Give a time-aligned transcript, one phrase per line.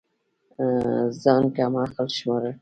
[1.23, 2.55] ځان كم عقل شمارل